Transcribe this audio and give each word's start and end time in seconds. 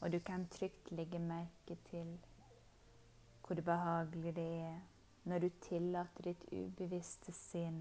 Og 0.00 0.12
du 0.12 0.18
kan 0.18 0.48
trygt 0.48 0.92
legge 0.92 1.18
merke 1.18 1.76
til 1.90 2.18
hvor 3.46 3.54
behagelig 3.54 4.36
det 4.36 4.48
er 4.62 4.78
når 5.24 5.38
du 5.38 5.48
tillater 5.60 6.22
ditt 6.22 6.44
ubevisste 6.52 7.32
sinn 7.34 7.80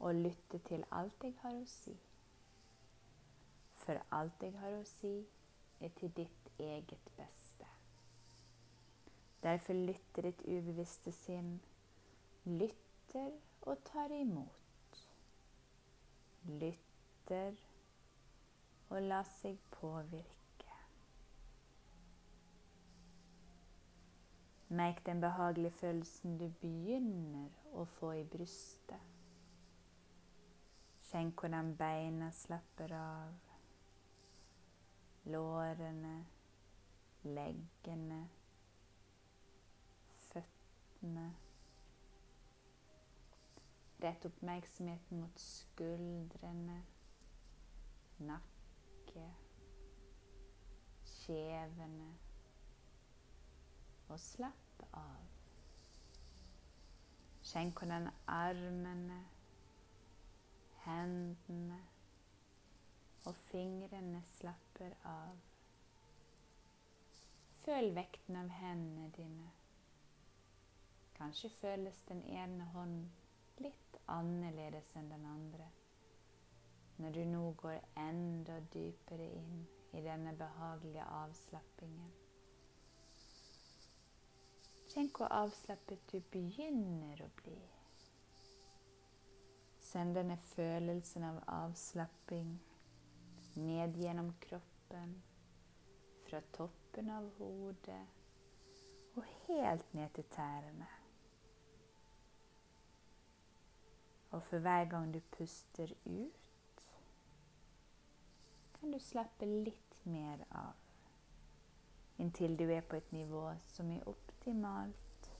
å 0.00 0.12
lytte 0.16 0.58
til 0.68 0.84
alt 0.96 1.26
jeg 1.26 1.36
har 1.42 1.58
å 1.58 1.66
si. 1.68 1.94
For 3.82 4.00
alt 4.16 4.42
jeg 4.42 4.56
har 4.62 4.78
å 4.78 4.86
si, 4.88 5.12
er 5.80 5.92
til 6.00 6.12
ditt 6.16 6.50
eget 6.58 7.12
beste. 7.16 7.68
Derfor 9.44 9.76
lytter 9.76 10.28
ditt 10.28 10.42
ubevisste 10.48 11.12
sinn, 11.12 11.54
lytter 12.44 13.30
og 13.62 13.84
tar 13.92 14.12
imot. 14.16 15.00
Lytter 16.48 17.56
og 18.90 19.02
lar 19.02 19.28
seg 19.38 19.60
påvirke. 19.76 20.39
Merk 24.72 25.06
den 25.06 25.20
behagelige 25.20 25.70
følelsen 25.70 26.36
du 26.38 26.44
begynner 26.60 27.48
å 27.74 27.82
få 27.96 28.12
i 28.20 28.22
brystet. 28.22 29.08
Kjenn 31.08 31.32
hvordan 31.34 31.72
beina 31.74 32.28
slapper 32.30 32.94
av. 32.94 33.48
Lårene, 35.34 36.14
leggene, 37.26 38.20
føttene. 40.28 41.26
Rett 44.06 44.30
oppmerksomheten 44.30 45.26
mot 45.26 45.46
skuldrene, 45.50 46.80
nakke, 48.22 49.28
kjevene 51.18 52.14
og 54.10 54.20
slapp 54.20 54.82
av. 54.96 55.28
Kjenn 57.50 57.72
hvordan 57.78 58.08
armene, 58.30 59.20
hendene 60.84 61.80
og 63.28 63.38
fingrene 63.48 64.22
slapper 64.36 64.94
av. 65.08 65.40
Føl 67.64 67.90
vekten 67.96 68.38
av 68.40 68.52
hendene 68.60 69.10
dine. 69.16 69.50
Kanskje 71.18 71.52
føles 71.60 72.00
den 72.08 72.22
ene 72.32 72.70
hånden 72.74 73.10
litt 73.60 74.00
annerledes 74.08 74.94
enn 74.96 75.12
den 75.12 75.26
andre 75.28 75.68
når 77.00 77.14
du 77.16 77.20
nå 77.24 77.44
går 77.62 77.78
enda 77.96 78.58
dypere 78.74 79.28
inn 79.36 79.62
i 79.96 80.02
denne 80.04 80.34
behagelige 80.36 81.06
avslappingen. 81.22 82.19
Kjenn 84.90 85.10
hvor 85.14 85.30
avslappet 85.30 86.00
du 86.10 86.16
begynner 86.32 87.20
å 87.22 87.28
bli. 87.38 87.58
Send 89.86 90.16
denne 90.18 90.34
følelsen 90.48 91.26
av 91.28 91.36
avslapping 91.46 92.56
ned 93.54 93.98
gjennom 94.02 94.32
kroppen, 94.42 95.12
fra 96.26 96.40
toppen 96.56 97.10
av 97.10 97.28
hodet 97.38 98.00
og 99.14 99.30
helt 99.46 99.94
ned 99.94 100.10
til 100.14 100.26
tærne. 100.34 100.88
Og 104.30 104.42
for 104.46 104.62
hver 104.62 104.90
gang 104.90 105.14
du 105.14 105.20
puster 105.36 105.94
ut, 106.04 106.84
kan 108.78 108.90
du 108.90 108.98
slappe 108.98 109.46
litt 109.46 110.02
mer 110.02 110.42
av 110.50 110.74
inntil 112.20 112.58
du 112.58 112.66
er 112.70 112.82
på 112.82 112.98
et 112.98 113.12
nivå 113.14 113.46
som 113.72 113.90
er 113.94 114.02
optimalt 114.50 115.30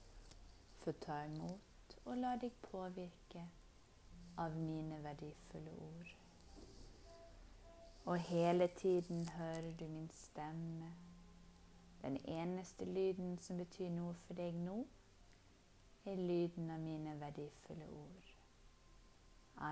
for 0.83 0.91
ta 0.91 1.15
imot 1.25 1.95
og 2.05 2.17
la 2.17 2.29
deg 2.39 2.53
påvirke 2.63 3.41
av 4.39 4.53
mine 4.55 4.99
verdifulle 5.03 5.71
ord. 5.85 6.11
Og 8.05 8.19
hele 8.29 8.67
tiden 8.67 9.27
hører 9.29 9.67
du 9.79 9.83
min 9.87 10.07
stemme. 10.15 10.93
Den 12.01 12.17
eneste 12.25 12.85
lyden 12.85 13.35
som 13.39 13.57
betyr 13.57 13.91
noe 13.91 14.13
for 14.23 14.39
deg 14.39 14.55
nå, 14.55 14.77
er 16.05 16.15
lyden 16.15 16.71
av 16.71 16.79
mine 16.79 17.17
verdifulle 17.19 17.89
ord. 17.91 18.31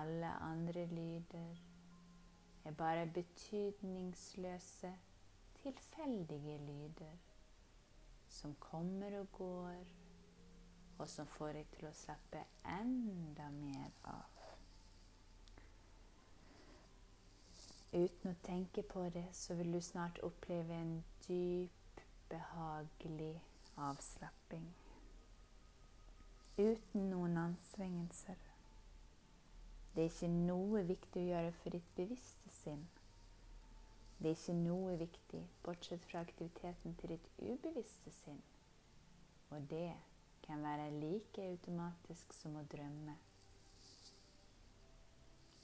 Alle 0.00 0.34
andre 0.50 0.84
lyder 0.86 1.64
er 2.64 2.76
bare 2.84 3.08
betydningsløse 3.16 4.92
tilfeldige 5.62 6.58
lyder 6.68 7.29
som 8.30 8.54
kommer 8.60 9.18
og 9.20 9.32
går, 9.32 9.84
og 10.98 11.08
som 11.08 11.26
får 11.26 11.52
deg 11.58 11.70
til 11.76 11.88
å 11.88 11.96
slappe 11.96 12.42
enda 12.68 13.48
mer 13.54 13.94
av. 14.08 14.44
Uten 17.90 18.30
å 18.30 18.36
tenke 18.46 18.84
på 18.86 19.08
det, 19.10 19.26
så 19.34 19.56
vil 19.58 19.72
du 19.74 19.80
snart 19.82 20.20
oppleve 20.22 20.76
en 20.78 21.00
dyp, 21.26 22.04
behagelig 22.30 23.34
avslapping. 23.76 24.68
Uten 26.58 27.10
noen 27.10 27.36
anstrengelser. 27.40 28.38
Det 29.94 30.04
er 30.04 30.12
ikke 30.12 30.30
noe 30.30 30.84
viktig 30.86 31.24
å 31.24 31.30
gjøre 31.32 31.52
for 31.62 31.74
ditt 31.74 31.94
bevisste 31.96 32.54
sinn. 32.60 32.86
Det 34.20 34.28
er 34.28 34.36
ikke 34.36 34.52
noe 34.52 34.98
viktig 35.00 35.38
bortsett 35.64 36.02
fra 36.10 36.20
aktiviteten 36.20 36.92
til 37.00 37.14
ditt 37.14 37.28
ubevisste 37.40 38.12
sinn. 38.12 38.42
Og 39.48 39.64
det 39.70 39.94
kan 40.44 40.60
være 40.62 40.90
like 40.92 41.46
automatisk 41.48 42.34
som 42.36 42.58
å 42.60 42.64
drømme. 42.68 43.14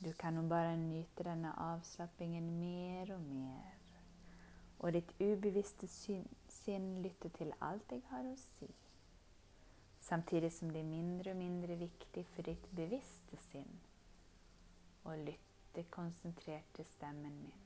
Du 0.01 0.09
kan 0.17 0.35
nå 0.37 0.47
bare 0.49 0.73
nyte 0.81 1.25
denne 1.29 1.53
avslappingen 1.67 2.49
mer 2.61 3.13
og 3.13 3.29
mer. 3.29 3.77
Og 4.79 4.97
ditt 4.97 5.13
ubevisste 5.21 5.89
sinn 5.89 6.89
lytter 7.05 7.37
til 7.37 7.53
alt 7.61 7.93
jeg 7.93 8.05
har 8.09 8.25
å 8.25 8.35
si. 8.41 8.73
Samtidig 10.01 10.53
som 10.57 10.73
det 10.73 10.81
er 10.81 10.89
mindre 10.89 11.37
og 11.37 11.41
mindre 11.43 11.77
viktig 11.81 12.25
for 12.33 12.49
ditt 12.49 12.73
bevisste 12.73 13.41
sinn 13.51 13.81
å 15.05 15.21
lytte 15.21 15.89
konsentrert 15.93 16.77
til 16.77 16.87
stemmen 16.97 17.41
min. 17.45 17.66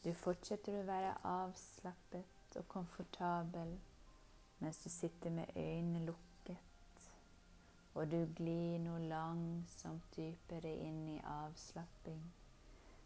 Du 0.00 0.14
fortsetter 0.16 0.78
å 0.78 0.84
være 0.88 1.10
avslappet 1.28 2.54
og 2.56 2.64
komfortabel 2.72 3.74
mens 4.62 4.78
du 4.80 4.88
sitter 4.88 5.32
med 5.34 5.50
øynene 5.52 6.00
lukket, 6.06 7.02
og 7.92 8.08
du 8.08 8.22
glir 8.38 8.78
nå 8.80 8.94
langsomt 9.10 10.06
dypere 10.16 10.72
inn 10.86 11.02
i 11.12 11.18
avslapping, 11.34 12.22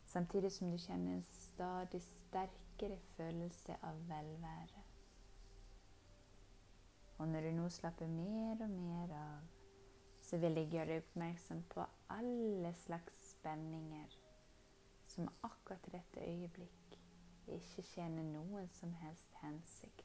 samtidig 0.07 0.53
som 0.55 0.71
du 0.71 0.79
kjenner 0.79 1.17
en 1.17 1.27
stadig 1.27 2.03
sterkere 2.07 3.01
følelse 3.17 3.79
av 3.91 3.99
velvære. 4.13 4.87
Og 7.19 7.27
når 7.31 7.49
du 7.49 7.53
nå 7.59 7.69
slapper 7.75 8.11
mer 8.11 8.63
og 8.63 8.71
mer 8.71 9.19
av, 9.19 9.51
så 10.29 10.39
vil 10.43 10.63
jeg 10.63 10.71
gjøre 10.77 10.93
deg 10.95 11.03
oppmerksom 11.09 11.67
på 11.75 11.91
alle 12.15 12.75
slags 12.87 13.19
spenninger 13.35 14.19
som 15.15 15.31
akkurat 15.47 15.93
dette 15.93 16.23
øyeblikk 16.27 16.94
ikke 17.49 17.83
tjener 17.83 18.23
noen 18.23 18.69
som 18.69 18.93
helst 19.03 19.35
hensikt. 19.43 20.05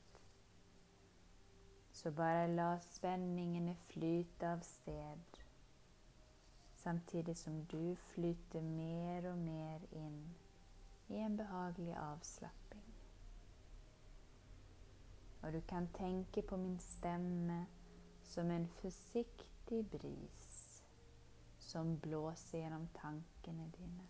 Så 1.92 2.12
bare 2.12 2.48
la 2.48 2.78
spenningene 2.80 3.76
flyte 3.90 4.48
av 4.48 4.62
sted, 4.64 5.40
samtidig 6.80 7.38
som 7.38 7.66
du 7.66 7.96
flyter 8.14 8.62
mer 8.62 9.32
og 9.32 9.38
mer 9.38 9.84
inn 9.92 10.22
i 11.10 11.20
en 11.20 11.36
behagelig 11.38 11.96
avslapping. 12.00 12.86
Og 15.42 15.54
du 15.54 15.60
kan 15.68 15.90
tenke 15.98 16.42
på 16.42 16.58
min 16.58 16.80
stemme 16.80 17.66
som 18.24 18.52
en 18.52 18.68
forsiktig 18.68 19.84
bris 19.90 20.56
som 21.60 22.00
blåser 22.00 22.64
gjennom 22.64 22.88
tankene 22.96 23.68
dine 23.78 24.08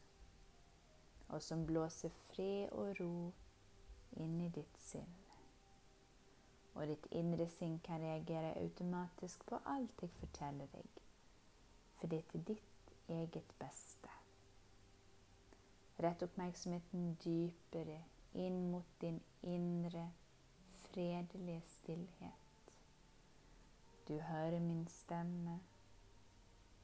og 1.30 1.42
som 1.44 1.66
blåser 1.66 2.10
fred 2.10 2.70
og 2.72 3.00
ro 3.00 3.14
inni 4.18 4.50
ditt 4.54 4.78
sinn. 4.82 5.16
Og 6.74 6.88
ditt 6.90 7.08
indre 7.18 7.50
sinn 7.52 7.80
kan 7.86 8.02
reagere 8.02 8.56
automatisk 8.62 9.46
på 9.50 9.60
alt 9.66 10.02
jeg 10.02 10.14
forteller 10.20 10.70
deg, 10.74 11.02
for 12.00 12.08
det 12.08 12.22
er 12.22 12.32
til 12.32 12.46
ditt 12.54 12.94
eget 13.10 13.56
beste. 13.60 14.14
Rett 16.00 16.24
oppmerksomheten 16.24 17.18
dypere 17.24 18.00
inn 18.40 18.70
mot 18.72 18.94
din 19.02 19.20
indre, 19.42 20.06
fredelige 20.86 21.62
stillhet. 21.68 22.74
Du 24.08 24.20
hører 24.20 24.60
min 24.60 24.88
stemme. 24.88 25.60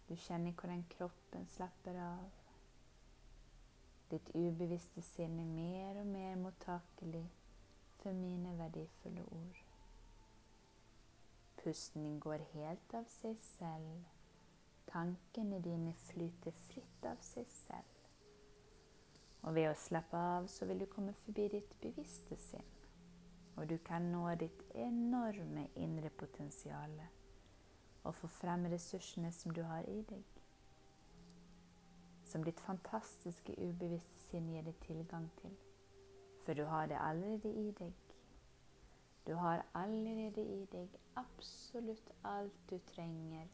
Du 0.10 0.16
kjenner 0.16 0.52
hvordan 0.52 0.84
kroppen 0.90 1.48
slapper 1.50 1.98
av. 1.98 2.45
Ditt 4.12 4.28
ubevisste 4.38 5.02
sinn 5.02 5.40
er 5.42 5.48
mer 5.50 6.00
og 6.02 6.06
mer 6.06 6.36
mottakelig 6.38 7.24
for 8.04 8.14
mine 8.14 8.52
verdifulle 8.60 9.24
ord. 9.34 9.62
Pusten 11.64 12.20
går 12.22 12.44
helt 12.52 12.94
av 12.94 13.08
seg 13.10 13.40
selv. 13.42 14.04
Tankene 14.92 15.58
dine 15.66 15.96
flyter 16.06 16.54
fritt 16.68 17.10
av 17.10 17.24
seg 17.26 17.50
selv. 17.50 18.06
Og 19.42 19.58
ved 19.58 19.72
å 19.72 19.80
slappe 19.88 20.22
av 20.38 20.46
så 20.54 20.70
vil 20.70 20.84
du 20.84 20.88
komme 20.90 21.18
forbi 21.24 21.48
ditt 21.58 21.74
bevisste 21.82 22.38
sinn. 22.46 22.72
Og 23.58 23.66
du 23.74 23.80
kan 23.90 24.06
nå 24.14 24.28
ditt 24.38 24.62
enorme 24.78 25.66
indre 25.82 26.14
potensial 26.14 26.94
og 28.06 28.14
få 28.14 28.30
frem 28.30 28.70
ressursene 28.70 29.32
som 29.34 29.54
du 29.56 29.64
har 29.66 29.88
i 29.90 30.02
deg 30.06 30.35
som 32.26 32.44
ditt 32.44 32.60
fantastiske 32.60 33.56
ubevisste 33.58 34.20
sinn 34.28 34.50
gir 34.54 34.66
deg 34.66 34.80
tilgang 34.86 35.30
til. 35.42 35.54
For 36.46 36.54
du 36.54 36.66
har 36.70 36.90
det 36.90 36.98
allerede 37.02 37.52
i 37.52 37.72
deg. 37.80 37.94
Du 39.28 39.34
har 39.42 39.66
allerede 39.74 40.42
i 40.42 40.66
deg 40.72 40.98
absolutt 41.18 42.12
alt 42.24 42.58
du 42.70 42.78
trenger 42.92 43.48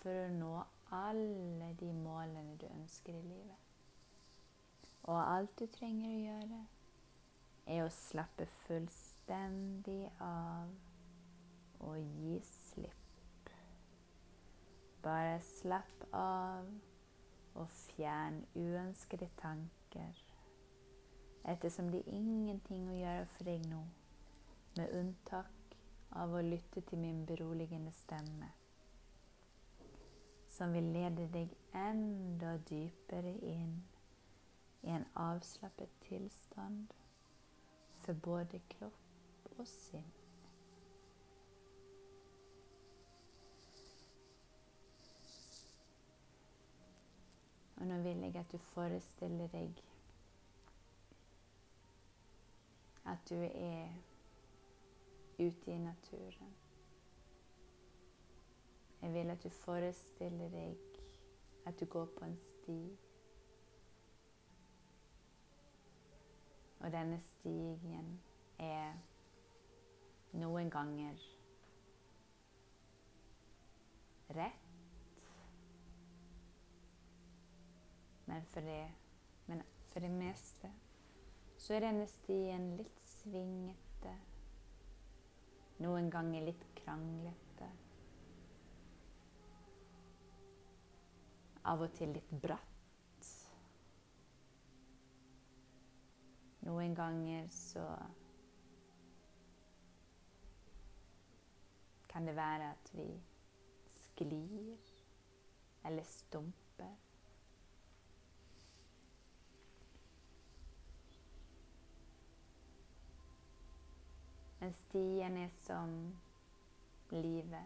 for 0.00 0.14
å 0.24 0.28
nå 0.32 0.52
alle 0.94 1.72
de 1.80 1.90
målene 1.92 2.56
du 2.60 2.66
ønsker 2.70 3.12
i 3.12 3.22
livet. 3.22 3.64
Og 5.08 5.18
alt 5.20 5.58
du 5.58 5.66
trenger 5.72 6.08
å 6.08 6.20
gjøre, 6.22 6.60
er 7.68 7.84
å 7.84 7.92
slappe 7.92 8.46
fullstendig 8.64 10.06
av 10.24 10.72
og 11.84 11.98
gi 12.00 12.38
slipp. 12.44 13.52
Bare 15.04 15.36
slapp 15.44 16.08
av 16.16 16.68
og 17.58 17.68
fjern 17.70 18.44
uønskede 18.54 19.28
tanker, 19.40 20.24
ettersom 21.48 21.90
det 21.90 22.02
er 22.04 22.18
ingenting 22.20 22.86
å 22.90 22.98
gjøre 22.98 23.26
for 23.34 23.50
deg 23.50 23.66
nå, 23.70 23.80
med 24.78 24.94
unntak 25.00 25.76
av 26.22 26.34
å 26.34 26.42
lytte 26.44 26.84
til 26.86 27.02
min 27.02 27.24
beroligende 27.26 27.92
stemme, 27.98 28.52
som 30.54 30.74
vil 30.74 30.92
lede 30.94 31.26
deg 31.34 31.54
enda 31.76 32.56
dypere 32.70 33.34
inn 33.54 33.74
i 34.82 34.94
en 34.94 35.06
avslappet 35.18 35.98
tilstand 36.06 36.94
for 38.04 38.22
både 38.24 38.62
kropp 38.76 39.58
og 39.58 39.66
sinn. 39.66 40.17
Og 47.78 47.86
nå 47.86 47.96
vil 48.02 48.16
jeg 48.26 48.36
at 48.36 48.52
du 48.52 48.58
forestiller 48.58 49.46
deg 49.52 49.82
at 53.08 53.28
du 53.30 53.34
er 53.40 53.88
ute 55.38 55.72
i 55.72 55.78
naturen. 55.78 56.54
Jeg 59.02 59.14
vil 59.14 59.30
at 59.30 59.44
du 59.44 59.48
forestiller 59.48 60.48
deg 60.48 60.76
at 61.66 61.80
du 61.80 61.84
går 61.84 62.04
på 62.18 62.24
en 62.24 62.36
sti. 62.36 62.98
Og 66.80 66.92
denne 66.92 67.20
stigen 67.20 68.20
er 68.58 68.92
noen 70.32 70.70
ganger 70.70 71.28
rett 74.34 74.67
Men 78.38 78.46
for 78.46 78.60
det, 78.60 78.90
men 79.46 79.62
for 79.88 80.00
det 80.00 80.10
meste 80.10 80.68
så 81.58 81.74
er 81.74 81.82
denne 81.82 82.04
stien 82.06 82.68
litt 82.78 83.00
svingete. 83.02 84.12
Noen 85.82 86.06
ganger 86.06 86.44
litt 86.46 86.62
kranglete. 86.78 87.70
Av 91.72 91.82
og 91.82 91.96
til 91.98 92.14
litt 92.14 92.30
bratt. 92.44 93.32
Noen 96.68 96.94
ganger 96.94 97.50
så 97.58 97.88
kan 102.14 102.30
det 102.30 102.38
være 102.38 102.70
at 102.70 102.94
vi 102.94 103.10
sklir 103.98 104.88
eller 105.90 106.06
stumper. 106.14 106.67
Men 114.58 114.72
stien 114.72 115.36
er 115.36 115.50
som 115.62 115.92
livet. 117.10 117.64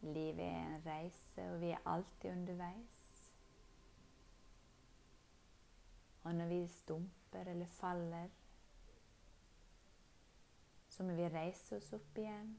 Livet 0.00 0.44
er 0.44 0.64
en 0.66 0.86
reise, 0.86 1.42
og 1.50 1.60
vi 1.60 1.70
er 1.70 1.86
alltid 1.86 2.30
underveis. 2.30 3.04
Og 6.22 6.34
når 6.34 6.46
vi 6.46 6.66
stumper 6.68 7.40
eller 7.40 7.66
faller, 7.66 8.28
så 10.88 11.02
må 11.02 11.14
vi 11.14 11.28
reise 11.28 11.76
oss 11.76 11.92
opp 11.92 12.18
igjen, 12.18 12.54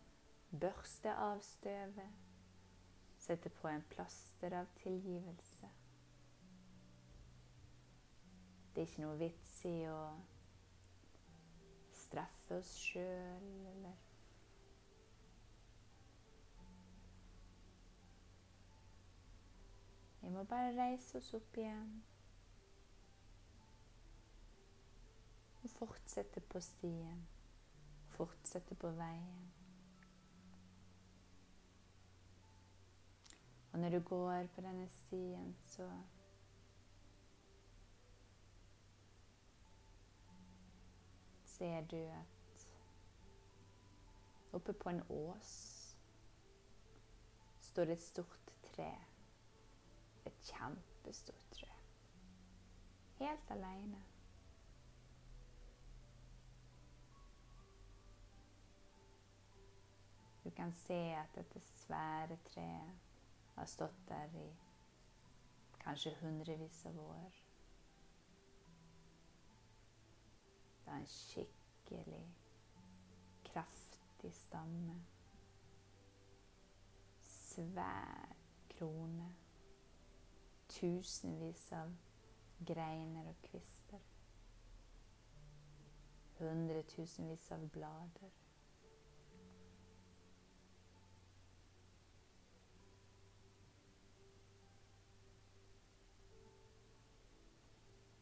børste 0.61 1.11
av 1.11 1.41
støvet, 1.43 2.23
sette 3.17 3.49
på 3.49 3.67
en 3.67 3.83
plaster 3.91 4.53
av 4.59 4.69
tilgivelse. 4.79 5.69
Det 8.71 8.83
er 8.83 8.91
ikke 8.91 9.03
noe 9.03 9.17
vits 9.19 9.53
i 9.65 9.77
å 9.89 9.99
straffe 12.07 12.59
oss 12.61 12.75
sjøl, 12.87 13.47
eller 13.75 13.95
Vi 20.27 20.31
må 20.31 20.43
bare 20.43 20.73
reise 20.75 21.17
oss 21.17 21.29
opp 21.37 21.57
igjen. 21.57 21.91
Og 25.63 25.69
fortsette 25.69 26.41
på 26.51 26.59
stien. 26.59 27.21
Fortsette 28.17 28.75
på 28.75 28.91
veien. 28.97 29.45
Og 33.71 33.79
når 33.79 33.89
du 33.89 33.99
går 33.99 34.51
på 34.55 34.61
denne 34.61 34.89
stien, 34.89 35.55
så 35.61 35.87
ser 41.57 41.81
du 41.81 41.97
at 41.97 42.67
oppe 44.53 44.73
på 44.73 44.89
en 44.89 45.01
ås 45.09 45.53
står 47.61 47.91
et 47.93 48.01
stort 48.01 48.53
tre. 48.63 48.91
Et 50.25 50.43
kjempestort 50.43 51.51
tre. 51.51 51.71
Helt 53.19 53.51
aleine. 53.51 54.03
Du 60.43 60.49
kan 60.51 60.73
se 60.73 60.99
at 61.15 61.35
dette 61.35 61.59
svære 61.59 62.37
treet 62.45 62.99
har 63.55 63.65
stått 63.65 64.07
der 64.07 64.39
i 64.39 64.47
kanskje 65.81 66.15
hundrevis 66.21 66.85
av 66.85 66.99
år. 66.99 67.46
Er 70.87 70.95
en 70.95 71.07
skikkelig 71.07 72.35
kraftig 73.45 74.33
stamme. 74.33 75.05
Svær 77.21 78.35
krone. 78.69 79.35
Tusenvis 80.69 81.71
av 81.71 81.91
greiner 82.65 83.27
og 83.27 83.35
kvister. 83.43 83.99
Hundretusenvis 86.39 87.51
av 87.51 87.69
blader. 87.69 88.35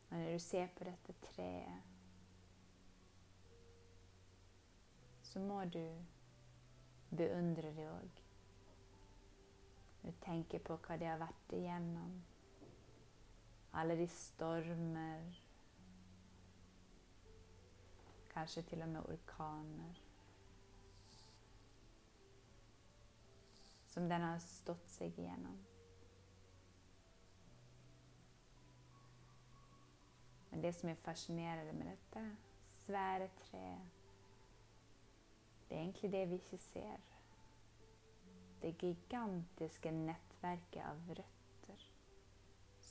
Når 0.10 0.32
du 0.32 0.40
ser 0.40 0.68
på 0.78 0.84
dette 0.88 1.14
treet 1.22 1.95
så 5.36 5.40
må 5.40 5.66
du 5.66 5.84
beundre 7.12 7.74
det 7.76 7.86
òg. 7.92 8.20
Du 10.06 10.12
tenker 10.24 10.62
på 10.64 10.78
hva 10.86 10.96
de 10.96 11.10
har 11.10 11.18
vært 11.20 11.56
igjennom. 11.58 12.14
Alle 13.76 13.98
de 14.00 14.06
stormer. 14.08 15.26
Kanskje 18.32 18.64
til 18.70 18.86
og 18.86 18.94
med 18.94 19.10
orkaner. 19.12 20.00
Som 23.92 24.08
den 24.08 24.24
har 24.30 24.40
stått 24.40 24.88
seg 24.94 25.20
igjennom. 25.20 25.60
Men 30.54 30.64
det 30.64 30.72
som 30.80 30.96
er 30.96 31.04
fascinerende 31.04 31.76
med 31.76 31.92
dette 31.92 32.26
svære 32.86 33.28
treet, 33.44 34.05
det 35.70 35.78
er 35.78 35.82
egentlig 35.82 36.12
det 36.12 36.30
vi 36.30 36.36
ikke 36.36 36.58
ser. 36.58 36.98
Det 38.62 38.78
gigantiske 38.78 39.92
nettverket 39.92 40.84
av 40.86 41.10
røtter 41.10 41.86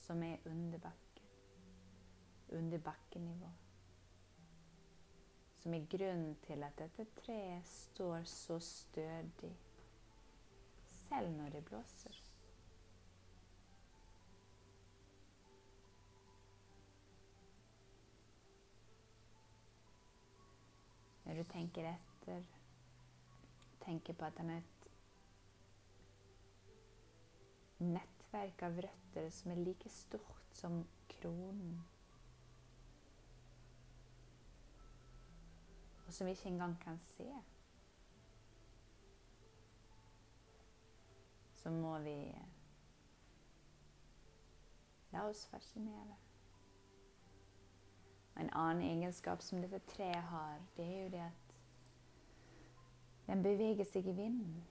som 0.05 0.23
er 0.23 0.37
under 0.45 0.79
bakken. 0.79 1.29
Under 2.49 2.77
bakkenivå. 2.77 3.51
Som 5.55 5.73
er 5.73 5.87
grunnen 5.89 6.35
til 6.45 6.63
at 6.63 6.77
dette 6.77 7.07
treet 7.17 7.67
står 7.67 8.27
så 8.29 8.59
stødig 8.59 9.55
selv 11.07 11.31
når 11.31 11.49
det 11.49 11.65
blåser. 11.65 12.21
Når 21.25 21.33
du 21.33 21.43
tenker 21.49 21.89
etter, 21.89 22.43
tenker 23.85 24.13
på 24.13 24.25
at 24.25 24.37
han 24.41 24.49
er 24.49 24.57
et 24.63 24.87
nettverk 27.85 28.63
av 28.67 28.79
røtter 28.85 29.29
som 29.33 29.51
er 29.51 29.61
like 29.61 29.89
stort 29.89 30.55
som 30.55 30.83
kronen. 31.09 31.83
Og 36.07 36.13
som 36.13 36.27
vi 36.27 36.31
ikke 36.31 36.49
engang 36.49 36.77
kan 36.81 36.99
se. 37.07 37.29
Så 41.55 41.69
må 41.69 41.97
vi 41.99 42.19
la 45.11 45.25
oss 45.29 45.45
fascinere. 45.49 46.15
En 48.35 48.49
annen 48.53 48.83
egenskap 48.83 49.41
som 49.41 49.61
dette 49.63 49.79
treet 49.79 50.23
har, 50.29 50.59
det 50.77 50.85
er 50.85 51.03
jo 51.03 51.09
det 51.09 51.23
at 51.23 51.44
den 53.27 53.43
beveger 53.43 53.85
seg 53.89 54.07
i 54.07 54.15
vinden. 54.15 54.63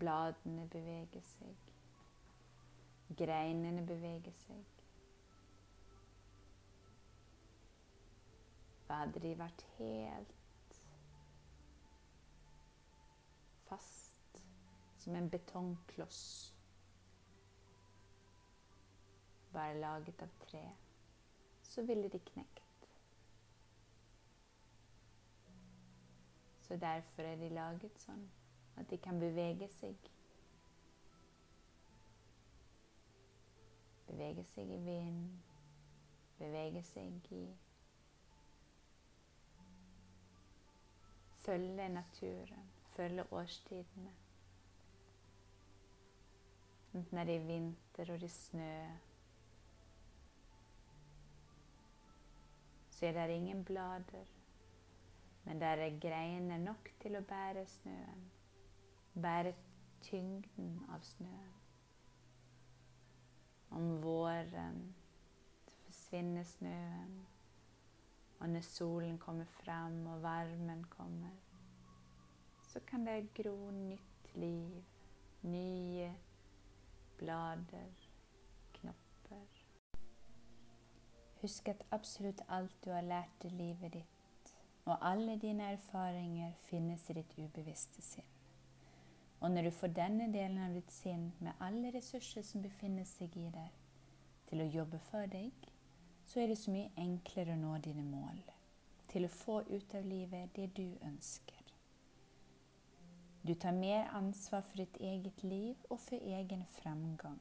Bladene 0.00 0.66
beveger 0.72 1.24
seg. 1.32 1.72
Greinene 3.18 3.82
beveger 3.86 4.36
seg. 4.44 4.76
Hadde 8.90 9.22
de 9.22 9.34
vært 9.38 9.66
helt 9.78 10.78
fast 13.68 14.40
som 14.98 15.14
en 15.14 15.28
betongkloss 15.30 16.24
bare 19.52 19.78
laget 19.78 20.22
av 20.22 20.34
tre, 20.46 20.64
så 21.62 21.82
ville 21.82 22.08
de 22.08 22.18
knekt. 22.32 22.69
Så 26.70 26.76
derfor 26.76 27.22
er 27.26 27.36
de 27.36 27.48
laget 27.50 27.96
sånn 27.98 28.28
at 28.78 28.86
de 28.92 28.96
kan 29.02 29.16
bevege 29.18 29.66
seg. 29.74 30.04
Bevege 34.06 34.44
seg 34.52 34.70
i 34.70 34.78
vind, 34.84 35.32
bevege 36.38 36.84
seg 36.92 37.34
i 37.34 37.42
Følge 41.42 41.88
naturen, 41.88 42.72
følge 42.94 43.26
årstidene. 43.34 44.14
Enten 46.94 47.26
det 47.26 47.40
er 47.40 47.46
vinter 47.50 48.14
og 48.14 48.22
det 48.22 48.30
er 48.30 48.38
snø 48.38 48.74
så 53.00 53.06
er 53.06 53.26
det 53.26 53.34
ingen 53.34 53.64
blader, 53.64 54.39
men 55.44 55.60
der 55.60 55.66
er 55.66 55.98
greiner 56.00 56.58
nok 56.58 56.92
til 57.00 57.16
å 57.16 57.24
bære 57.26 57.66
snøen. 57.66 58.30
Bære 59.14 59.54
tyngden 60.02 60.78
av 60.92 61.02
snøen. 61.04 61.56
Om 63.70 63.90
våren 64.02 64.80
forsvinner 65.84 66.42
snøen, 66.44 67.20
og 68.40 68.48
når 68.48 68.60
solen 68.60 69.18
kommer 69.18 69.44
fram 69.44 70.06
og 70.06 70.22
varmen 70.22 70.84
kommer, 70.90 71.36
så 72.68 72.80
kan 72.86 73.06
det 73.06 73.34
gro 73.34 73.70
nytt 73.70 74.34
liv, 74.34 74.84
nye 75.42 76.14
blader, 77.18 78.06
knopper. 78.72 79.60
Husk 81.40 81.68
at 81.68 81.84
absolutt 81.90 82.40
alt 82.48 82.84
du 82.84 82.90
har 82.90 83.02
lært 83.02 83.44
i 83.44 83.48
livet 83.48 83.92
ditt, 83.92 84.19
og 84.90 85.06
alle 85.06 85.36
dine 85.38 85.72
erfaringer, 85.76 86.52
finnes 86.66 87.06
i 87.10 87.16
ditt 87.20 87.34
ubevisste 87.38 88.02
sinn. 88.02 88.26
Og 89.40 89.50
når 89.50 89.68
du 89.68 89.70
får 89.70 89.94
denne 89.96 90.26
delen 90.32 90.58
av 90.60 90.74
ditt 90.74 90.90
sinn 90.92 91.30
med 91.38 91.62
alle 91.64 91.92
ressurser 91.94 92.44
som 92.44 92.62
befinner 92.62 93.06
seg 93.08 93.36
i 93.38 93.46
deg, 93.54 93.76
til 94.50 94.64
å 94.64 94.70
jobbe 94.74 94.98
for 95.06 95.30
deg, 95.30 95.70
så 96.26 96.42
er 96.42 96.50
det 96.50 96.58
så 96.58 96.74
mye 96.74 96.90
enklere 96.98 97.54
å 97.54 97.60
nå 97.60 97.76
dine 97.84 98.04
mål. 98.04 98.42
Til 99.10 99.26
å 99.26 99.32
få 99.32 99.62
ut 99.70 99.94
av 99.94 100.06
livet 100.06 100.52
det 100.58 100.68
du 100.76 100.86
ønsker. 101.06 101.70
Du 103.46 103.54
tar 103.54 103.72
mer 103.72 104.10
ansvar 104.12 104.66
for 104.66 104.82
ditt 104.82 104.98
eget 105.00 105.42
liv 105.42 105.76
og 105.88 105.98
for 106.02 106.20
egen 106.20 106.66
framgang. 106.76 107.40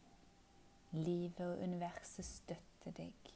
Livet 0.95 1.41
og 1.45 1.59
universet 1.59 2.25
støtter 2.25 2.95
deg. 2.95 3.33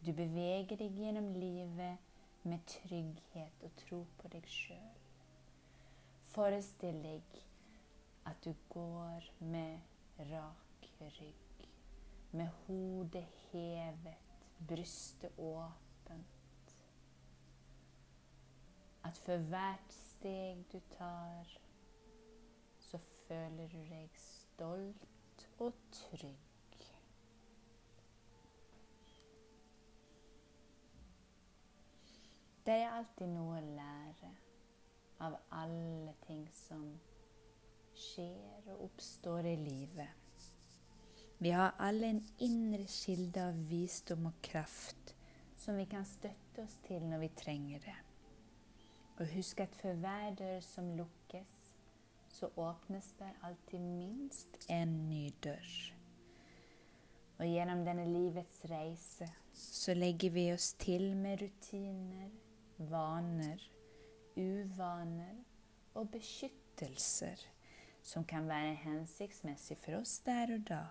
Du 0.00 0.10
beveger 0.16 0.80
deg 0.80 0.98
gjennom 0.98 1.30
livet 1.36 2.09
med 2.42 2.58
trygghet 2.66 3.62
og 3.62 3.76
tro 3.76 4.00
på 4.18 4.28
deg 4.32 4.46
sjøl. 4.48 4.98
Forestill 6.30 7.02
deg 7.02 7.38
at 8.30 8.44
du 8.44 8.54
går 8.70 9.30
med 9.40 9.80
rak 10.30 10.90
rygg, 11.00 11.68
med 12.32 12.48
hodet 12.66 13.26
hevet, 13.52 14.16
brystet 14.68 15.38
åpent. 15.38 16.76
At 19.04 19.18
for 19.18 19.36
hvert 19.36 19.92
steg 19.92 20.64
du 20.72 20.78
tar, 20.96 21.58
så 22.78 22.98
føler 22.98 23.68
du 23.68 23.80
deg 23.88 24.10
stolt 24.16 25.48
og 25.58 25.72
trygg. 25.92 26.49
Det 32.66 32.74
er 32.76 32.92
alltid 32.92 33.30
noe 33.32 33.56
å 33.56 33.68
lære 33.76 34.30
av 35.24 35.36
alle 35.56 36.12
ting 36.26 36.42
som 36.52 36.82
skjer 37.96 38.66
og 38.74 38.86
oppstår 38.90 39.48
i 39.48 39.54
livet. 39.60 40.18
Vi 41.40 41.54
har 41.56 41.72
alle 41.80 42.10
en 42.12 42.20
indre 42.44 42.84
kilde 42.84 43.46
av 43.48 43.56
visdom 43.70 44.26
og 44.28 44.42
kraft 44.44 45.14
som 45.60 45.78
vi 45.80 45.86
kan 45.88 46.04
støtte 46.04 46.66
oss 46.66 46.76
til 46.84 47.06
når 47.08 47.22
vi 47.24 47.30
trenger 47.40 47.80
det. 47.84 47.96
Og 49.20 49.32
husk 49.34 49.60
at 49.64 49.72
for 49.80 49.96
hver 50.00 50.36
dør 50.36 50.60
som 50.64 50.92
lukkes, 50.96 51.56
så 52.28 52.48
åpnes 52.56 53.08
det 53.18 53.30
alltid 53.44 53.80
minst 53.80 54.68
en 54.68 54.92
ny 55.08 55.30
dør. 55.44 55.72
Og 57.40 57.48
gjennom 57.48 57.86
denne 57.88 58.04
livets 58.04 58.60
reise 58.68 59.28
så 59.56 59.96
legger 59.96 60.36
vi 60.36 60.46
oss 60.52 60.74
til 60.80 61.16
med 61.16 61.40
rutiner, 61.40 62.28
vaner, 62.88 63.60
uvaner 64.36 65.36
og 65.94 66.08
beskyttelser 66.14 67.42
som 68.02 68.24
kan 68.24 68.48
være 68.48 68.78
hensiktsmessig 68.84 69.76
for 69.78 70.00
oss 70.00 70.18
der 70.24 70.54
og 70.54 70.64
da. 70.70 70.82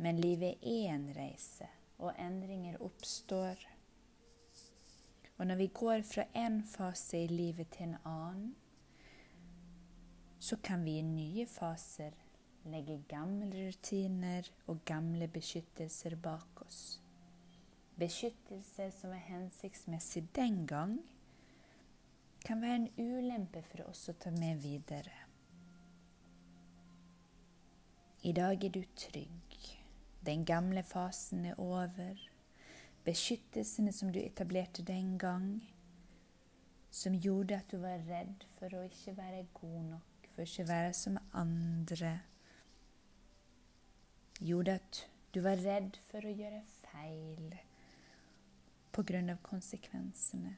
Men 0.00 0.20
livet 0.22 0.62
er 0.62 0.94
en 0.94 1.10
reise, 1.16 1.66
og 1.98 2.14
endringer 2.18 2.78
oppstår. 2.80 3.58
Og 5.36 5.46
når 5.46 5.58
vi 5.60 5.66
går 5.66 6.02
fra 6.08 6.24
én 6.36 6.62
fase 6.68 7.24
i 7.24 7.28
livet 7.28 7.68
til 7.74 7.90
en 7.90 7.96
annen, 8.04 8.54
så 10.40 10.56
kan 10.56 10.84
vi 10.84 10.98
i 10.98 11.04
nye 11.04 11.46
faser 11.46 12.16
legge 12.64 13.02
gamle 13.08 13.50
rutiner 13.52 14.48
og 14.66 14.80
gamle 14.84 15.28
beskyttelser 15.28 16.16
bak 16.16 16.64
oss. 16.64 17.00
Beskyttelse 18.00 18.86
som 18.96 19.12
er 19.12 19.26
hensiktsmessig 19.28 20.22
den 20.36 20.62
gang, 20.66 21.00
kan 22.46 22.62
være 22.62 22.74
en 22.74 22.88
ulempe 22.96 23.60
for 23.68 23.90
oss 23.90 24.06
å 24.08 24.14
ta 24.16 24.32
med 24.32 24.62
videre. 24.62 25.12
I 28.24 28.32
dag 28.36 28.64
er 28.64 28.72
du 28.72 28.80
trygg. 28.96 29.58
Den 30.24 30.46
gamle 30.48 30.82
fasen 30.84 31.44
er 31.48 31.60
over. 31.60 32.16
Beskyttelsene 33.04 33.92
som 33.92 34.12
du 34.12 34.20
etablerte 34.20 34.84
den 34.84 35.18
gang, 35.18 35.52
som 36.90 37.14
gjorde 37.14 37.60
at 37.60 37.70
du 37.72 37.80
var 37.84 38.00
redd 38.08 38.44
for 38.58 38.76
å 38.76 38.84
ikke 38.88 39.16
være 39.16 39.46
god 39.60 39.80
nok, 39.92 40.28
for 40.32 40.44
å 40.44 40.48
ikke 40.48 40.68
være 40.72 40.92
som 40.96 41.20
andre, 41.32 42.18
gjorde 44.40 44.80
at 44.80 45.08
du 45.34 45.44
var 45.44 45.60
redd 45.64 46.00
for 46.10 46.24
å 46.24 46.32
gjøre 46.32 46.64
feil 46.82 47.60
av 48.98 49.36
konsekvensene. 49.42 50.56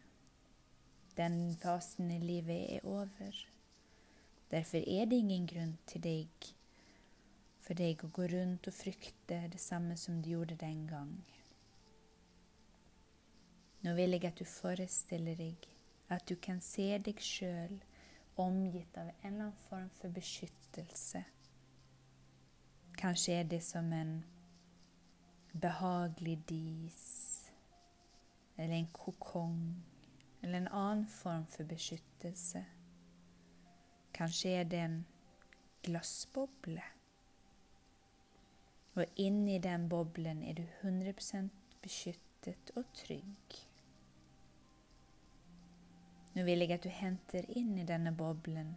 Den 1.14 1.56
fasen 1.56 2.10
i 2.10 2.18
livet 2.18 2.70
er 2.76 2.86
over. 2.86 3.36
Derfor 4.50 4.78
er 4.78 5.06
det 5.06 5.16
ingen 5.16 5.46
grunn 5.46 5.78
til 5.86 6.02
deg 6.02 6.48
for 7.62 7.78
deg 7.78 8.02
å 8.04 8.10
gå 8.12 8.26
rundt 8.32 8.66
og 8.66 8.74
frykte 8.74 9.38
det 9.52 9.60
samme 9.60 9.96
som 9.96 10.22
du 10.22 10.30
gjorde 10.30 10.56
den 10.60 10.86
gang. 10.86 11.12
Nå 13.82 13.94
vil 13.94 14.16
jeg 14.16 14.26
at 14.28 14.38
du 14.38 14.44
forestiller 14.44 15.38
deg 15.38 15.68
at 16.12 16.26
du 16.28 16.36
kan 16.36 16.60
se 16.60 16.98
deg 16.98 17.20
sjøl 17.22 17.78
omgitt 18.40 18.96
av 18.96 19.08
en 19.08 19.16
eller 19.22 19.48
annen 19.48 19.64
form 19.68 19.88
for 20.00 20.12
beskyttelse. 20.12 21.24
Kanskje 22.98 23.40
er 23.40 23.48
det 23.48 23.62
som 23.64 23.92
en 23.92 24.22
behagelig 25.52 26.38
dis 26.48 27.31
eller 28.62 28.76
en 28.76 28.92
kokong 28.94 29.58
eller 30.42 30.58
en 30.58 30.68
annen 30.68 31.06
form 31.06 31.46
for 31.46 31.64
beskyttelse. 31.64 32.64
Kanskje 34.14 34.50
er 34.60 34.64
det 34.64 34.80
en 34.84 34.98
glassboble. 35.82 36.82
Og 38.94 39.04
inni 39.16 39.58
den 39.58 39.88
boblen 39.88 40.42
er 40.42 40.58
du 40.58 40.64
100% 40.82 41.48
beskyttet 41.82 42.72
og 42.76 42.84
trygg. 42.94 43.58
Nå 46.34 46.44
vil 46.44 46.64
jeg 46.64 46.74
at 46.74 46.84
du 46.84 46.92
henter 46.92 47.48
inn 47.56 47.76
i 47.78 47.86
denne 47.88 48.12
boblen 48.16 48.74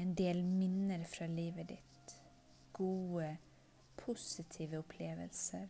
en 0.00 0.14
del 0.18 0.42
minner 0.42 1.04
fra 1.06 1.26
livet 1.30 1.68
ditt. 1.68 2.14
Gode, 2.72 3.36
positive 3.96 4.78
opplevelser. 4.82 5.68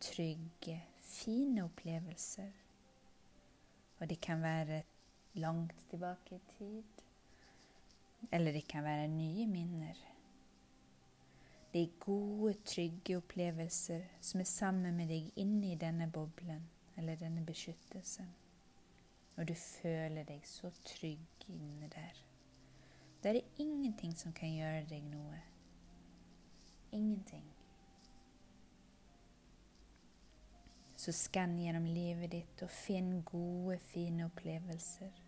Trygge, 0.00 0.78
fine 1.08 1.64
opplevelser. 1.64 2.52
Og 3.98 4.10
det 4.10 4.20
kan 4.20 4.42
være 4.42 4.82
langt 5.34 5.74
tilbake 5.90 6.36
i 6.36 6.40
tid. 6.58 6.84
Eller 8.32 8.52
det 8.52 8.68
kan 8.68 8.84
være 8.84 9.08
nye 9.08 9.46
minner. 9.46 9.94
Det 11.72 11.82
er 11.82 11.98
gode, 12.00 12.54
trygge 12.64 13.16
opplevelser 13.16 14.04
som 14.20 14.40
er 14.40 14.48
sammen 14.48 14.96
med 14.96 15.10
deg 15.12 15.32
inni 15.36 15.74
denne 15.76 16.08
boblen, 16.12 16.64
eller 16.96 17.16
denne 17.20 17.44
beskyttelsen. 17.46 18.30
Og 19.36 19.48
du 19.48 19.54
føler 19.54 20.24
deg 20.24 20.40
så 20.48 20.70
trygg 20.84 21.44
inne 21.48 21.90
der. 21.92 22.24
Der 23.22 23.30
er 23.30 23.52
ingenting 23.58 24.16
som 24.16 24.32
kan 24.32 24.48
gjøre 24.48 24.86
deg 24.88 25.04
noe. 25.10 25.42
Ingenting. 26.92 27.44
Så 30.98 31.12
skann 31.14 31.54
gjennom 31.62 31.86
livet 31.86 32.32
ditt 32.32 32.62
og 32.66 32.72
finn 32.74 33.20
gode, 33.22 33.76
fine 33.78 34.24
opplevelser, 34.26 35.20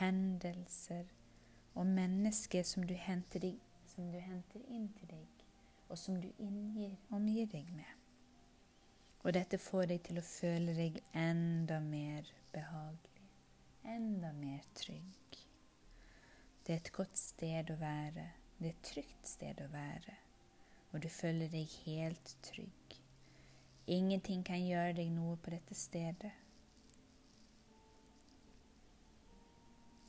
hendelser 0.00 1.06
og 1.78 1.86
mennesker 1.86 2.66
som 2.66 2.82
du 2.86 2.96
henter, 2.98 3.44
deg, 3.46 3.60
som 3.86 4.10
du 4.10 4.18
henter 4.18 4.64
inn 4.66 4.88
til 4.98 5.12
deg, 5.12 5.46
og 5.86 6.00
som 6.02 6.18
du 6.18 6.26
inngir, 6.42 6.96
omgir 7.14 7.46
deg 7.52 7.70
med. 7.76 7.94
Og 9.22 9.34
dette 9.38 9.62
får 9.62 9.86
deg 9.92 10.02
til 10.08 10.18
å 10.18 10.26
føle 10.26 10.74
deg 10.74 10.98
enda 11.14 11.78
mer 11.84 12.26
behagelig, 12.50 13.30
enda 13.86 14.34
mer 14.34 14.66
trygg. 14.74 15.42
Det 16.66 16.74
er 16.74 16.82
et 16.82 16.96
godt 16.98 17.18
sted 17.18 17.70
å 17.70 17.78
være, 17.78 18.30
det 18.58 18.72
er 18.72 18.74
et 18.74 18.86
trygt 18.90 19.30
sted 19.30 19.62
å 19.62 19.70
være, 19.70 20.18
og 20.90 21.04
du 21.06 21.12
føler 21.12 21.54
deg 21.54 21.70
helt 21.86 22.34
trygg. 22.50 23.04
Ingenting 23.88 24.42
kan 24.44 24.60
gjøre 24.60 24.92
deg 24.98 25.08
noe 25.14 25.38
på 25.40 25.52
dette 25.54 25.74
stedet. 25.74 26.32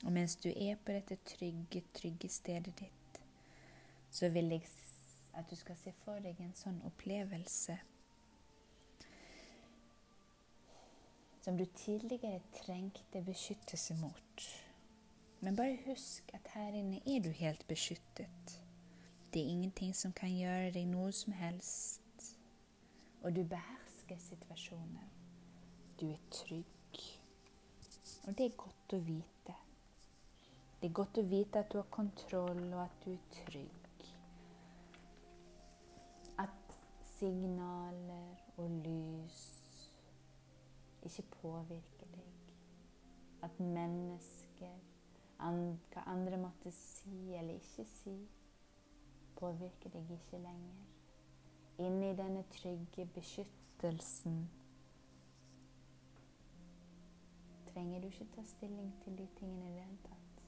Og 0.03 0.11
mens 0.11 0.35
du 0.35 0.49
er 0.49 0.75
på 0.83 0.95
dette 0.95 1.15
trygge, 1.27 1.83
trygge 1.95 2.29
stedet 2.31 2.73
ditt, 2.79 3.21
så 4.11 4.29
vil 4.35 4.51
jeg 4.51 4.67
at 5.39 5.47
du 5.49 5.55
skal 5.55 5.77
se 5.79 5.93
for 6.03 6.19
deg 6.23 6.39
en 6.43 6.55
sånn 6.57 6.81
opplevelse 6.87 7.77
som 11.39 11.55
du 11.57 11.63
tidligere 11.65 12.41
trengte 12.59 13.23
beskyttelse 13.23 13.95
mot. 14.01 14.43
Men 15.39 15.55
bare 15.55 15.79
husk 15.85 16.35
at 16.35 16.51
her 16.57 16.75
inne 16.75 16.99
er 17.07 17.23
du 17.23 17.31
helt 17.31 17.63
beskyttet. 17.67 18.59
Det 19.33 19.39
er 19.41 19.53
ingenting 19.55 19.95
som 19.95 20.11
kan 20.11 20.35
gjøre 20.35 20.73
deg 20.75 20.91
noe 20.91 21.13
som 21.15 21.33
helst 21.39 22.08
og 23.21 23.35
du 23.35 23.43
behersker 23.43 24.17
situasjonen. 24.17 25.09
Du 26.01 26.11
er 26.11 26.17
trygg. 26.31 26.99
Og 28.27 28.37
det 28.37 28.45
er 28.45 28.55
godt 28.57 28.93
å 28.95 28.99
vite. 29.03 29.55
Det 30.79 30.87
er 30.87 30.93
godt 30.95 31.19
å 31.19 31.25
vite 31.27 31.59
at 31.59 31.71
du 31.71 31.77
har 31.81 31.89
kontroll, 31.91 32.61
og 32.73 32.81
at 32.85 33.01
du 33.03 33.11
er 33.11 33.25
trygg. 33.35 34.05
At 36.39 36.77
signaler 37.17 38.45
og 38.57 38.77
lys 38.85 39.41
ikke 41.03 41.25
påvirker 41.41 42.13
deg. 42.13 42.53
At 43.43 43.59
mennesker, 43.59 44.77
hva 45.39 46.05
andre 46.11 46.39
måtte 46.39 46.71
si 46.75 47.35
eller 47.35 47.59
ikke 47.59 47.87
si, 47.91 48.15
påvirker 49.39 49.91
deg 49.95 50.15
ikke 50.15 50.41
lenger 50.43 50.88
inn 51.79 52.01
i 52.03 52.15
denne 52.15 52.43
trygge 52.51 53.05
beskyttelsen 53.15 54.41
trenger 57.69 58.01
du 58.01 58.07
ikke 58.07 58.25
ta 58.35 58.43
stilling 58.43 58.89
til 59.03 59.17
de 59.17 59.27
tingene 59.39 59.69
i 59.69 59.73
det 59.73 59.83
hele 59.83 59.97
tatt. 60.03 60.41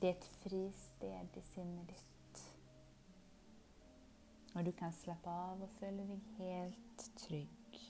Det 0.00 0.08
er 0.08 0.14
et 0.14 0.28
fristed 0.42 1.40
i 1.40 1.42
sinnet 1.50 1.88
ditt. 1.88 2.42
Og 4.54 4.66
du 4.66 4.70
kan 4.72 4.92
slappe 4.92 5.30
av 5.30 5.66
og 5.66 5.72
føle 5.80 6.06
deg 6.06 6.30
helt 6.38 7.08
trygg. 7.24 7.82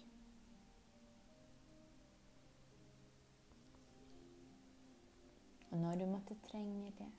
Og 5.71 5.79
når 5.79 6.01
du 6.01 6.07
måtte 6.07 6.39
trenge 6.49 6.93
det, 6.99 7.13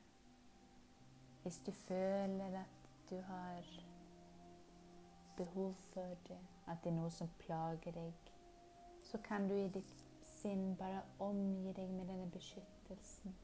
hvis 1.47 1.59
du 1.65 1.71
føler 1.71 2.59
at 2.59 2.89
du 3.09 3.21
har 3.21 3.63
behov 5.37 5.73
for 5.73 6.01
det, 6.01 6.39
at 6.67 6.77
det 6.83 6.89
er 6.91 6.95
noe 6.97 7.11
som 7.11 7.29
plager 7.39 7.93
deg, 7.95 8.31
så 9.07 9.21
kan 9.23 9.47
du 9.47 9.53
i 9.55 9.69
ditt 9.71 10.01
sinn 10.27 10.73
bare 10.75 11.05
omgi 11.23 11.71
deg 11.77 11.93
med 11.93 12.11
denne 12.11 12.25
beskyttelsen, 12.33 13.37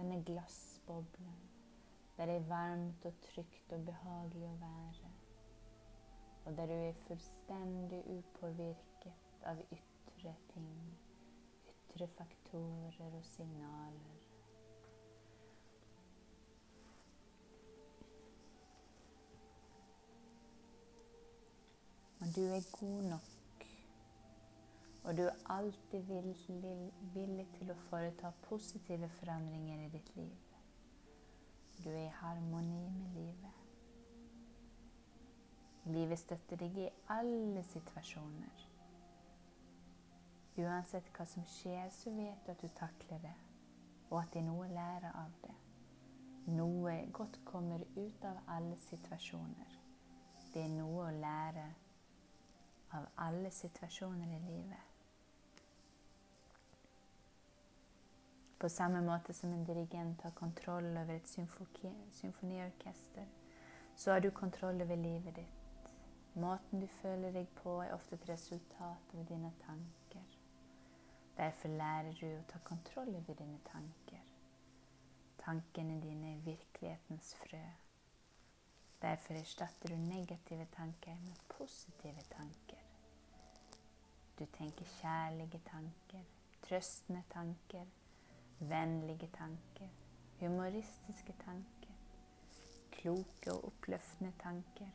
denne 0.00 0.18
glassboblen, 0.26 1.38
der 2.16 2.26
det 2.32 2.40
er 2.40 2.50
varmt 2.50 3.06
og 3.06 3.22
trygt 3.28 3.76
og 3.78 3.86
behagelig 3.92 4.48
å 4.48 4.58
være, 4.64 5.14
og 6.42 6.58
der 6.58 6.74
du 6.74 6.76
er 6.80 7.00
fullstendig 7.06 8.02
upåvirket 8.16 9.46
av 9.52 9.62
ytre 9.70 10.34
ting, 10.56 10.74
ytre 11.70 12.10
faktorer 12.18 13.06
og 13.12 13.22
signaler. 13.36 14.21
Du 22.36 22.44
er 22.44 22.78
god 22.80 23.02
nok. 23.02 23.66
Og 25.04 25.16
du 25.16 25.22
er 25.22 25.30
alltid 25.50 26.02
villig, 26.02 27.46
til 27.58 27.72
å 27.72 27.80
foreta 27.88 28.30
positive 28.46 29.08
forandringer 29.18 29.82
i 29.84 29.90
ditt 29.92 30.12
liv. 30.16 30.38
Du 31.84 31.90
er 31.90 32.04
i 32.06 32.14
harmoni 32.20 32.84
med 32.94 33.16
livet. 33.16 33.58
Livet 35.84 36.18
støtter 36.18 36.56
deg 36.62 36.78
i 36.78 36.88
alle 37.10 37.64
situasjoner. 37.66 38.64
Uansett 40.62 41.10
hva 41.16 41.26
som 41.26 41.44
skjer, 41.58 41.90
så 41.90 42.14
vet 42.14 42.46
du 42.46 42.52
at 42.54 42.62
du 42.62 42.70
takler 42.78 43.20
det, 43.26 43.36
og 44.10 44.20
at 44.22 44.32
det 44.32 44.44
er 44.44 44.48
noe 44.48 44.68
å 44.68 44.72
lære 44.72 45.12
av 45.24 45.36
det. 45.42 45.54
Noe 46.54 46.96
godt 47.12 47.42
kommer 47.44 47.82
ut 47.96 48.24
av 48.24 48.44
alle 48.46 48.78
situasjoner. 48.88 49.78
Det 50.54 50.62
er 50.62 50.74
noe 50.76 51.08
å 51.08 51.14
lære 51.16 51.70
av 52.94 53.06
alle 53.14 53.50
situasjoner 53.50 54.36
i 54.36 54.40
livet. 54.40 54.88
På 58.58 58.68
samme 58.68 59.00
måte 59.00 59.34
som 59.34 59.52
en 59.52 59.64
dirigent 59.64 60.22
har 60.22 60.30
kontroll 60.30 60.96
over 60.96 61.14
et 61.14 61.28
symfoniorkester, 62.12 63.26
så 63.96 64.12
har 64.12 64.20
du 64.20 64.30
kontroll 64.30 64.82
over 64.82 64.96
livet 64.96 65.36
ditt. 65.36 65.88
Måten 66.34 66.80
du 66.80 66.86
føler 66.86 67.32
deg 67.32 67.48
på, 67.58 67.80
er 67.82 67.94
ofte 67.94 68.14
et 68.16 68.28
resultat 68.28 69.16
av 69.18 69.24
dine 69.28 69.50
tanker. 69.66 70.22
Derfor 71.36 71.74
lærer 71.74 72.12
du 72.20 72.28
å 72.28 72.44
ta 72.48 72.60
kontroll 72.64 73.10
over 73.18 73.36
dine 73.36 73.58
tanker. 73.66 74.22
Tankene 75.42 75.98
dine 76.00 76.36
er 76.36 76.44
virkelighetens 76.46 77.34
frø. 77.42 77.64
Derfor 79.02 79.34
erstatter 79.34 79.88
du 79.88 79.96
negative 79.96 80.66
tanker 80.76 81.18
med 81.26 81.44
positive 81.48 82.22
tanker. 82.30 82.81
Du 84.42 84.46
tenker 84.46 84.84
kjærlige 84.84 85.60
tanker, 85.70 86.22
trøstende 86.62 87.22
tanker, 87.30 87.84
vennlige 88.60 89.28
tanker, 89.38 89.88
humoristiske 90.40 91.34
tanker, 91.44 91.92
kloke 92.92 93.52
og 93.52 93.64
oppløftende 93.64 94.32
tanker, 94.42 94.88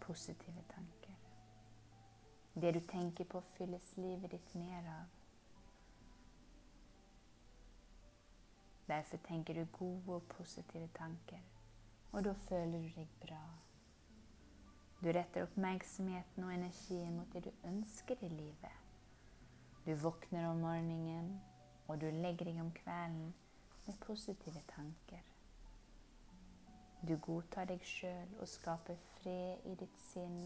positive 0.00 0.64
tanker. 0.74 1.14
Det 2.54 2.74
du 2.74 2.80
tenker 2.80 3.24
på, 3.24 3.40
fylles 3.40 3.96
livet 3.96 4.30
ditt 4.30 4.54
mer 4.54 4.92
av. 4.98 5.04
Derfor 8.88 9.16
tenker 9.16 9.54
du 9.54 9.64
gode 9.72 10.20
og 10.20 10.22
positive 10.22 10.88
tanker, 10.98 11.40
og 12.12 12.24
da 12.24 12.32
føler 12.32 12.78
du 12.78 12.90
deg 13.00 13.08
bra. 13.24 13.63
Du 15.04 15.12
retter 15.12 15.42
oppmerksomheten 15.42 16.44
og 16.44 16.54
energien 16.54 17.16
mot 17.18 17.32
det 17.32 17.42
du 17.44 17.50
ønsker 17.68 18.16
i 18.24 18.28
livet. 18.28 18.76
Du 19.86 19.94
våkner 19.94 20.46
om 20.48 20.56
morgenen, 20.56 21.40
og 21.88 22.00
du 22.00 22.06
legger 22.06 22.48
deg 22.48 22.60
om 22.60 22.70
kvelden 22.72 23.34
med 23.86 23.98
positive 24.00 24.62
tanker. 24.70 25.20
Du 27.08 27.18
godtar 27.20 27.68
deg 27.68 27.84
sjøl 27.84 28.32
og 28.40 28.48
skaper 28.48 28.96
fred 29.18 29.68
i 29.68 29.74
ditt 29.82 30.00
sinn 30.06 30.40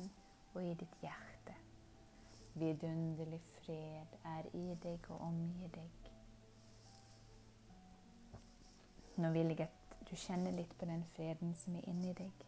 og 0.57 0.59
i 0.64 0.75
ditt 0.83 0.99
hjerte. 1.07 1.55
Vidunderlig 2.59 3.40
fred 3.61 4.18
er 4.27 4.51
i 4.59 4.66
deg 4.83 5.07
og 5.12 5.23
omgir 5.29 5.71
deg. 5.79 6.12
Nå 9.23 9.31
vil 9.38 9.55
jeg 9.55 9.71
at 9.71 9.99
du 10.11 10.16
kjenner 10.16 10.51
litt 10.59 10.75
på 10.83 10.90
den 10.90 11.07
freden 11.14 11.55
som 11.62 11.79
er 11.79 11.90
inni 11.94 12.18
deg. 12.18 12.47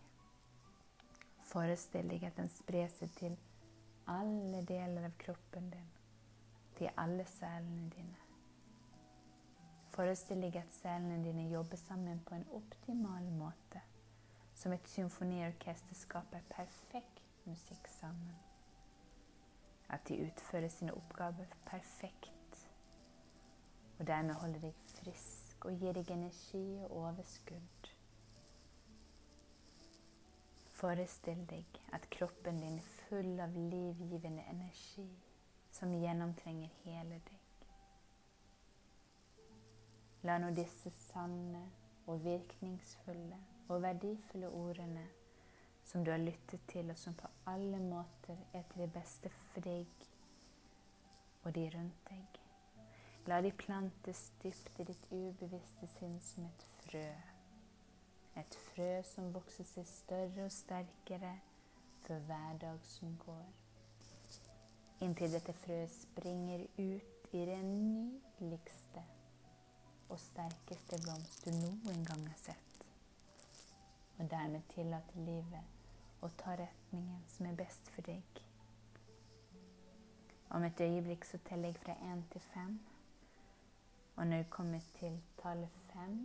Forestill 1.51 2.07
deg 2.13 2.25
at 2.29 2.37
den 2.39 2.51
sprer 2.55 2.91
seg 2.95 3.11
til 3.19 3.33
alle 4.11 4.61
deler 4.69 5.09
av 5.09 5.15
kroppen 5.19 5.71
din, 5.73 5.89
til 6.79 6.93
alle 6.99 7.25
cellene 7.27 7.89
dine. 7.91 8.27
Forestill 9.91 10.45
deg 10.47 10.61
at 10.61 10.77
cellene 10.77 11.19
dine 11.25 11.49
jobber 11.51 11.81
sammen 11.81 12.21
på 12.27 12.37
en 12.37 12.47
optimal 12.55 13.27
måte, 13.35 13.83
som 14.55 14.77
et 14.77 14.89
symfoniorkester 14.93 15.99
skaper 15.99 16.47
perfekt 16.53 17.19
musikk 17.49 17.91
sammen. 17.99 18.39
At 19.91 20.07
de 20.07 20.21
utfører 20.23 20.71
sine 20.71 20.95
oppgaver 20.95 21.51
perfekt, 21.67 22.69
og 23.99 24.07
dermed 24.07 24.39
holder 24.39 24.69
deg 24.69 24.85
frisk 25.01 25.67
og 25.67 25.83
gir 25.83 25.99
deg 25.99 26.15
energi 26.15 26.67
og 26.87 26.95
overskudd. 27.09 27.80
Forestill 30.81 31.43
deg 31.51 31.81
at 31.93 32.09
kroppen 32.13 32.63
din 32.63 32.79
er 32.81 32.89
full 33.03 33.41
av 33.45 33.57
livgivende 33.57 34.47
energi 34.49 35.07
som 35.77 35.93
gjennomtrenger 35.93 36.73
hele 36.87 37.21
deg. 37.29 37.67
La 40.25 40.39
nå 40.41 40.51
disse 40.57 40.93
sanne 40.97 41.63
og 42.09 42.25
virkningsfulle 42.25 43.39
og 43.69 43.83
verdifulle 43.85 44.49
ordene 44.49 45.07
som 45.85 46.05
du 46.05 46.11
har 46.13 46.21
lyttet 46.23 46.65
til, 46.69 46.91
og 46.91 46.97
som 46.97 47.17
på 47.19 47.29
alle 47.51 47.81
måter 47.83 48.37
er 48.55 48.65
til 48.71 48.85
det 48.85 48.93
beste 48.95 49.33
for 49.37 49.65
deg 49.65 49.89
og 51.43 51.55
de 51.57 51.71
rundt 51.75 52.09
deg, 52.09 52.41
La 53.29 53.41
de 53.45 53.51
plantes 53.53 54.31
dypt 54.43 54.81
i 54.81 54.85
ditt 54.89 55.05
ubevisste 55.13 55.89
sinn 55.99 56.17
som 56.25 56.47
et 56.49 56.65
frø. 56.87 57.05
Et 58.41 58.59
frø 58.71 58.91
som 59.05 59.33
vokser 59.35 59.67
seg 59.69 59.89
større 59.89 60.45
og 60.47 60.53
sterkere 60.55 61.33
for 62.07 62.29
hver 62.29 62.61
dag 62.63 62.85
som 62.89 63.17
går. 63.25 63.49
Inntil 65.05 65.33
dette 65.35 65.53
frøet 65.61 65.93
springer 65.93 66.65
ut 66.79 67.35
i 67.37 67.45
den 67.51 67.73
nydeligste 67.81 69.03
og 70.11 70.19
sterkeste 70.19 70.99
blomst 71.05 71.45
du 71.45 71.51
noen 71.55 72.05
gang 72.09 72.25
har 72.27 72.41
sett. 72.41 72.87
Og 74.19 74.31
dermed 74.31 74.65
tillater 74.75 75.27
livet 75.27 76.25
å 76.25 76.31
ta 76.41 76.57
retningen 76.59 77.23
som 77.35 77.49
er 77.51 77.59
best 77.61 77.93
for 77.95 78.09
deg. 78.09 78.41
Om 80.51 80.65
et 80.67 80.81
øyeblikk 80.81 81.29
så 81.29 81.39
teller 81.47 81.71
jeg 81.71 81.83
fra 81.85 81.95
én 82.13 82.25
til 82.33 82.43
fem. 82.55 82.79
Og 84.17 84.27
når 84.27 84.43
du 84.43 84.51
kommer 84.51 84.81
til 84.99 85.21
tallet 85.43 85.83
fem, 85.93 86.17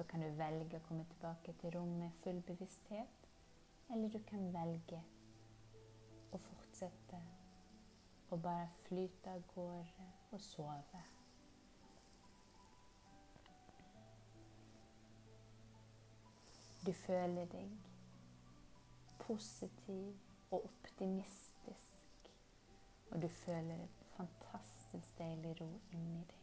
så 0.00 0.04
kan 0.08 0.22
du 0.24 0.30
velge 0.32 0.78
å 0.78 0.84
komme 0.86 1.04
tilbake 1.04 1.52
til 1.60 1.74
rommet 1.74 1.98
med 2.00 2.14
full 2.24 2.38
bevissthet, 2.48 3.26
eller 3.92 4.08
du 4.08 4.16
kan 4.24 4.46
velge 4.54 5.00
å 6.32 6.40
fortsette 6.40 7.20
å 8.32 8.38
bare 8.40 8.70
flyte 8.86 9.34
av 9.34 9.44
gårde 9.52 10.08
og 10.32 10.40
sove. 10.40 11.02
Du 16.80 16.92
føler 17.04 17.52
deg 17.52 17.76
positiv 19.20 20.16
og 20.48 20.64
optimistisk, 20.64 22.32
og 23.10 23.20
du 23.20 23.28
føler 23.44 23.84
fantastisk 24.16 24.70
fantastisk 24.90 25.18
deilig 25.18 25.60
ro 25.60 25.68
inni 25.92 26.24
deg. 26.28 26.39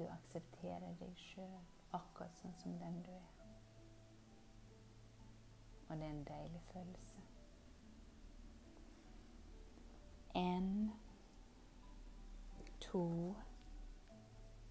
Du 0.00 0.06
aksepterer 0.08 0.94
deg 0.96 1.18
sjøl 1.20 1.58
akkurat 1.92 2.32
sånn 2.38 2.54
som 2.56 2.78
den 2.80 2.94
du 3.04 3.10
er. 3.12 3.26
Og 5.90 5.98
det 6.00 6.06
er 6.06 6.14
en 6.14 6.22
deilig 6.24 6.62
følelse. 6.70 7.20
En, 10.40 10.70
to, 12.80 13.04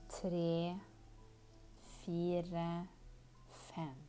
tre, 0.10 0.80
fire, 2.00 2.68
fem. 3.70 4.09